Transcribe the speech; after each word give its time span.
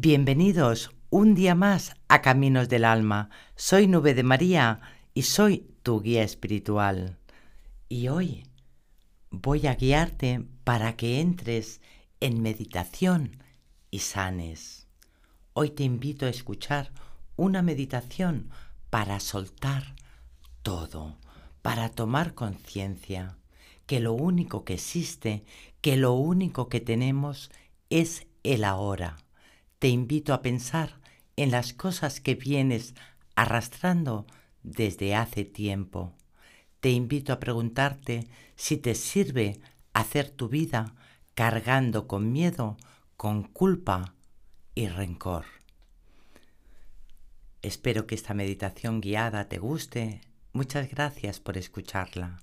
Bienvenidos 0.00 0.92
un 1.10 1.34
día 1.34 1.56
más 1.56 1.96
a 2.06 2.22
Caminos 2.22 2.68
del 2.68 2.84
Alma. 2.84 3.30
Soy 3.56 3.88
Nube 3.88 4.14
de 4.14 4.22
María 4.22 4.80
y 5.12 5.22
soy 5.22 5.74
tu 5.82 6.00
guía 6.00 6.22
espiritual. 6.22 7.18
Y 7.88 8.06
hoy 8.06 8.44
voy 9.32 9.66
a 9.66 9.74
guiarte 9.74 10.46
para 10.62 10.94
que 10.94 11.20
entres 11.20 11.80
en 12.20 12.42
meditación 12.42 13.42
y 13.90 13.98
sanes. 13.98 14.86
Hoy 15.52 15.70
te 15.70 15.82
invito 15.82 16.26
a 16.26 16.30
escuchar 16.30 16.92
una 17.34 17.60
meditación 17.60 18.50
para 18.90 19.18
soltar 19.18 19.96
todo, 20.62 21.18
para 21.60 21.88
tomar 21.88 22.34
conciencia 22.34 23.36
que 23.86 23.98
lo 23.98 24.12
único 24.12 24.64
que 24.64 24.74
existe, 24.74 25.44
que 25.80 25.96
lo 25.96 26.12
único 26.12 26.68
que 26.68 26.78
tenemos 26.78 27.50
es 27.90 28.28
el 28.44 28.62
ahora 28.62 29.16
te 29.78 29.88
invito 29.88 30.34
a 30.34 30.42
pensar 30.42 30.98
en 31.36 31.50
las 31.50 31.72
cosas 31.72 32.20
que 32.20 32.34
vienes 32.34 32.94
arrastrando 33.36 34.26
desde 34.62 35.14
hace 35.14 35.44
tiempo. 35.44 36.14
Te 36.80 36.90
invito 36.90 37.32
a 37.32 37.40
preguntarte 37.40 38.28
si 38.56 38.76
te 38.76 38.94
sirve 38.94 39.60
hacer 39.92 40.30
tu 40.30 40.48
vida 40.48 40.94
cargando 41.34 42.08
con 42.08 42.32
miedo, 42.32 42.76
con 43.16 43.44
culpa 43.44 44.14
y 44.74 44.88
rencor. 44.88 45.44
Espero 47.62 48.06
que 48.06 48.14
esta 48.14 48.34
meditación 48.34 49.00
guiada 49.00 49.48
te 49.48 49.58
guste. 49.58 50.20
Muchas 50.52 50.90
gracias 50.90 51.40
por 51.40 51.56
escucharla. 51.56 52.42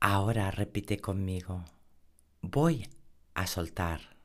Ahora 0.00 0.50
repite 0.50 0.98
conmigo. 0.98 1.64
Voy 2.42 2.88
a 3.34 3.46
soltar. 3.46 4.17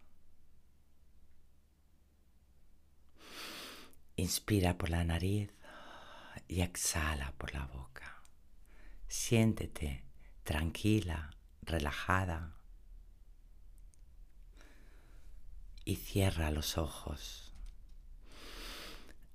Inspira 4.16 4.78
por 4.78 4.90
la 4.90 5.04
nariz 5.04 5.50
y 6.48 6.62
exhala 6.62 7.34
por 7.38 7.54
la 7.54 7.66
boca. 7.66 8.22
Siéntete 9.08 10.04
tranquila, 10.44 11.32
relajada 11.62 12.54
y 15.86 15.96
cierra 15.96 16.52
los 16.52 16.78
ojos. 16.78 17.54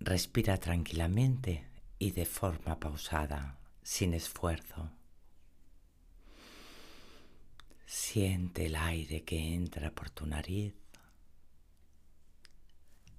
Respira 0.00 0.58
tranquilamente 0.58 1.66
y 1.98 2.12
de 2.12 2.24
forma 2.24 2.78
pausada, 2.78 3.58
sin 3.82 4.14
esfuerzo. 4.14 4.90
Siente 7.86 8.66
el 8.66 8.76
aire 8.76 9.24
que 9.24 9.54
entra 9.54 9.90
por 9.90 10.10
tu 10.10 10.26
nariz 10.26 10.74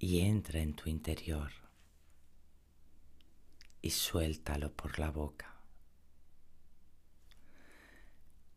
y 0.00 0.20
entra 0.20 0.60
en 0.60 0.72
tu 0.74 0.88
interior 0.88 1.52
y 3.82 3.90
suéltalo 3.90 4.72
por 4.72 4.98
la 4.98 5.10
boca. 5.10 5.54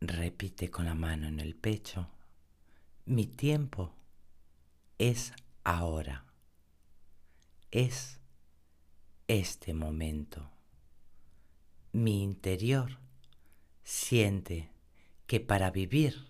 Repite 0.00 0.70
con 0.70 0.86
la 0.86 0.94
mano 0.94 1.28
en 1.28 1.40
el 1.40 1.54
pecho, 1.54 2.08
mi 3.04 3.26
tiempo 3.26 3.94
es 4.98 5.34
ahora, 5.64 6.24
es 7.70 8.20
este 9.28 9.74
momento. 9.74 10.50
Mi 11.92 12.22
interior 12.22 12.98
siente 13.82 14.70
que 15.26 15.40
para 15.40 15.70
vivir 15.70 16.26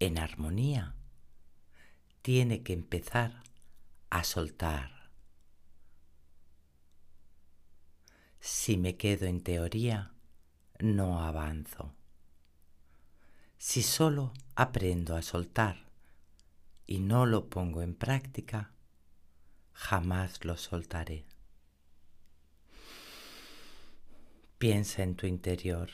en 0.00 0.18
armonía 0.18 0.94
tiene 2.22 2.62
que 2.62 2.72
empezar 2.72 3.42
a 4.10 4.24
soltar. 4.24 5.10
Si 8.40 8.76
me 8.76 8.96
quedo 8.96 9.26
en 9.26 9.42
teoría, 9.42 10.12
no 10.78 11.20
avanzo. 11.20 11.94
Si 13.58 13.82
solo 13.82 14.32
aprendo 14.54 15.16
a 15.16 15.22
soltar 15.22 15.90
y 16.86 17.00
no 17.00 17.26
lo 17.26 17.48
pongo 17.48 17.82
en 17.82 17.94
práctica, 17.94 18.72
jamás 19.72 20.44
lo 20.44 20.56
soltaré. 20.56 21.26
Piensa 24.58 25.02
en 25.02 25.16
tu 25.16 25.26
interior. 25.26 25.90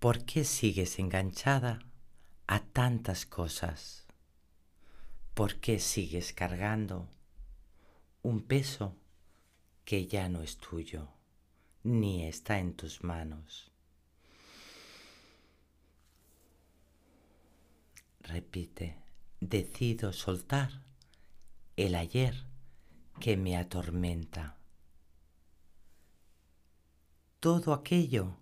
¿Por 0.00 0.24
qué 0.24 0.44
sigues 0.44 0.98
enganchada 0.98 1.78
a 2.46 2.60
tantas 2.60 3.26
cosas? 3.26 4.06
¿Por 5.34 5.60
qué 5.60 5.78
sigues 5.78 6.32
cargando 6.32 7.08
un 8.22 8.42
peso 8.42 8.96
que 9.84 10.06
ya 10.06 10.28
no 10.28 10.42
es 10.42 10.58
tuyo, 10.58 11.08
ni 11.82 12.24
está 12.24 12.58
en 12.58 12.74
tus 12.74 13.02
manos. 13.02 13.70
Repite, 18.20 18.96
decido 19.40 20.12
soltar 20.12 20.82
el 21.76 21.94
ayer 21.94 22.34
que 23.18 23.36
me 23.36 23.56
atormenta. 23.56 24.56
Todo 27.40 27.72
aquello 27.72 28.36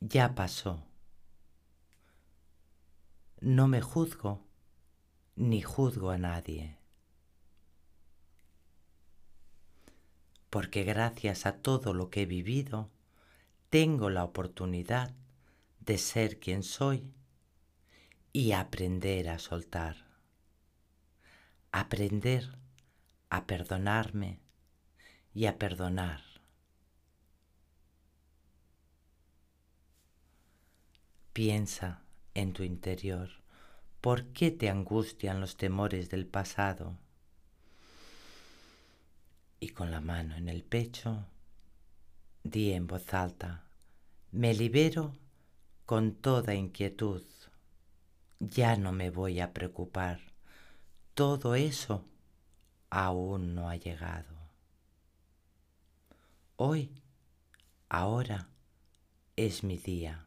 ya 0.00 0.34
pasó. 0.34 0.82
No 3.40 3.68
me 3.68 3.82
juzgo 3.82 4.42
ni 5.36 5.60
juzgo 5.60 6.10
a 6.10 6.18
nadie. 6.18 6.78
Porque 10.54 10.84
gracias 10.84 11.46
a 11.46 11.56
todo 11.62 11.94
lo 11.94 12.10
que 12.10 12.22
he 12.22 12.26
vivido, 12.26 12.88
tengo 13.70 14.08
la 14.08 14.22
oportunidad 14.22 15.12
de 15.80 15.98
ser 15.98 16.38
quien 16.38 16.62
soy 16.62 17.12
y 18.32 18.52
aprender 18.52 19.30
a 19.30 19.40
soltar, 19.40 19.96
aprender 21.72 22.56
a 23.30 23.48
perdonarme 23.48 24.38
y 25.34 25.46
a 25.46 25.58
perdonar. 25.58 26.22
Piensa 31.32 32.04
en 32.34 32.52
tu 32.52 32.62
interior, 32.62 33.28
¿por 34.00 34.26
qué 34.26 34.52
te 34.52 34.70
angustian 34.70 35.40
los 35.40 35.56
temores 35.56 36.10
del 36.10 36.26
pasado? 36.28 36.96
Y 39.64 39.70
con 39.70 39.90
la 39.90 40.02
mano 40.02 40.36
en 40.36 40.50
el 40.50 40.62
pecho, 40.62 41.24
di 42.42 42.72
en 42.72 42.86
voz 42.86 43.14
alta, 43.14 43.64
me 44.30 44.52
libero 44.52 45.16
con 45.86 46.16
toda 46.16 46.54
inquietud, 46.54 47.22
ya 48.40 48.76
no 48.76 48.92
me 48.92 49.08
voy 49.08 49.40
a 49.40 49.54
preocupar, 49.54 50.20
todo 51.14 51.54
eso 51.54 52.04
aún 52.90 53.54
no 53.54 53.70
ha 53.70 53.76
llegado. 53.76 54.36
Hoy, 56.56 56.90
ahora, 57.88 58.50
es 59.34 59.64
mi 59.64 59.78
día 59.78 60.26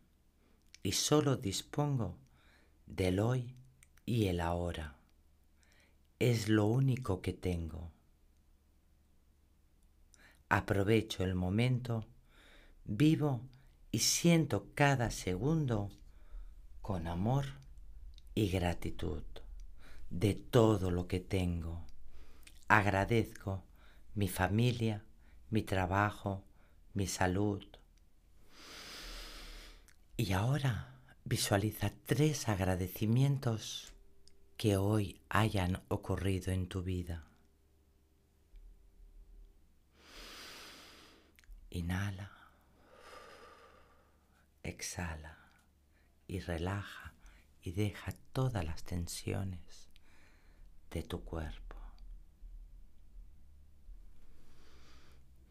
y 0.81 0.93
solo 0.93 1.37
dispongo 1.37 2.17
del 2.87 3.19
hoy 3.19 3.53
y 4.03 4.25
el 4.25 4.41
ahora. 4.41 4.97
Es 6.17 6.49
lo 6.49 6.65
único 6.65 7.21
que 7.21 7.33
tengo 7.33 7.91
aprovecho 10.49 11.23
el 11.23 11.35
momento, 11.35 12.05
vivo 12.85 13.41
y 13.91 13.99
siento 13.99 14.67
cada 14.73 15.11
segundo 15.11 15.89
con 16.81 17.07
amor 17.07 17.45
y 18.33 18.49
gratitud 18.49 19.23
de 20.09 20.35
todo 20.35 20.91
lo 20.91 21.07
que 21.07 21.19
tengo. 21.19 21.85
Agradezco 22.67 23.63
mi 24.15 24.27
familia, 24.27 25.03
mi 25.49 25.63
trabajo, 25.63 26.44
mi 26.93 27.07
salud. 27.07 27.63
Y 30.15 30.31
ahora 30.31 30.95
visualiza 31.25 31.91
tres 32.05 32.47
agradecimientos 32.47 33.93
que 34.55 34.77
hoy 34.77 35.21
hayan 35.29 35.83
ocurrido 35.89 36.51
en 36.51 36.67
tu 36.67 36.81
vida. 36.81 37.26
Inhala, 41.77 42.31
exhala 44.63 45.38
y 46.25 46.39
relaja 46.39 47.13
y 47.62 47.71
deja 47.71 48.13
todas 48.33 48.65
las 48.65 48.83
tensiones 48.83 49.88
de 50.89 51.03
tu 51.03 51.24
cuerpo. 51.24 51.75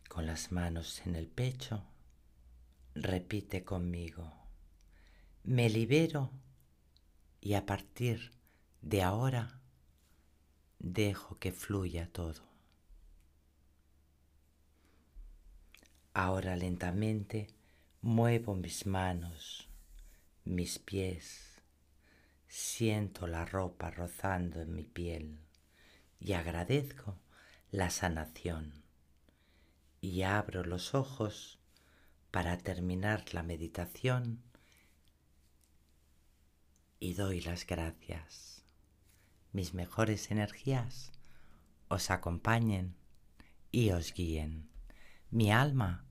Con 0.08 0.26
las 0.26 0.50
manos 0.50 1.00
en 1.06 1.14
el 1.14 1.28
pecho, 1.28 1.84
repite 2.96 3.64
conmigo, 3.64 4.32
me 5.44 5.70
libero 5.70 6.32
y 7.40 7.54
a 7.54 7.64
partir 7.64 8.32
de 8.82 9.02
ahora 9.04 9.60
dejo 10.80 11.38
que 11.38 11.52
fluya 11.52 12.10
todo. 12.12 12.55
Ahora 16.18 16.56
lentamente 16.56 17.46
muevo 18.00 18.54
mis 18.54 18.86
manos, 18.86 19.68
mis 20.46 20.78
pies, 20.78 21.60
siento 22.48 23.26
la 23.26 23.44
ropa 23.44 23.90
rozando 23.90 24.62
en 24.62 24.74
mi 24.74 24.84
piel 24.84 25.38
y 26.18 26.32
agradezco 26.32 27.18
la 27.70 27.90
sanación 27.90 28.82
y 30.00 30.22
abro 30.22 30.64
los 30.64 30.94
ojos 30.94 31.58
para 32.30 32.56
terminar 32.56 33.34
la 33.34 33.42
meditación 33.42 34.42
y 36.98 37.12
doy 37.12 37.42
las 37.42 37.66
gracias. 37.66 38.64
Mis 39.52 39.74
mejores 39.74 40.30
energías 40.30 41.12
os 41.88 42.10
acompañen 42.10 42.96
y 43.70 43.90
os 43.90 44.14
guíen. 44.14 44.70
Mi 45.28 45.52
alma 45.52 46.05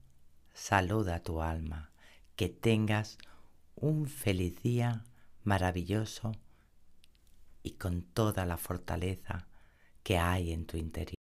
saluda 0.56 1.16
a 1.16 1.22
tu 1.22 1.42
alma. 1.42 1.90
Que 2.34 2.48
tengas 2.48 3.18
un 3.76 4.08
feliz 4.08 4.62
día 4.62 5.04
maravilloso 5.44 6.32
y 7.62 7.72
con 7.72 8.02
toda 8.02 8.44
la 8.46 8.56
fortaleza 8.56 9.46
que 10.02 10.18
hay 10.18 10.52
en 10.52 10.66
tu 10.66 10.76
interior. 10.76 11.15